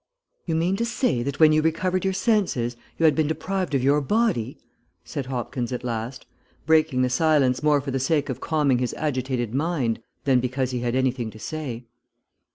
"You 0.47 0.55
mean 0.55 0.77
to 0.77 0.83
say 0.85 1.21
that 1.21 1.39
when 1.39 1.51
you 1.51 1.61
recovered 1.61 2.03
your 2.03 2.13
senses, 2.15 2.75
you 2.97 3.05
had 3.05 3.13
been 3.13 3.27
deprived 3.27 3.75
of 3.75 3.83
your 3.83 4.01
body?" 4.01 4.57
said 5.03 5.27
Hopkins 5.27 5.71
at 5.71 5.83
last, 5.83 6.25
breaking 6.65 7.03
the 7.03 7.07
silence 7.11 7.61
more 7.61 7.79
for 7.81 7.91
the 7.91 7.99
sake 7.99 8.27
of 8.27 8.41
calming 8.41 8.79
his 8.79 8.95
agitated 8.95 9.53
mind 9.53 10.01
than 10.23 10.39
because 10.39 10.71
he 10.71 10.79
had 10.79 10.95
anything 10.95 11.29
to 11.29 11.37
say. 11.37 11.85